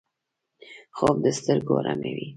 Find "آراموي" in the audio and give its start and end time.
1.81-2.27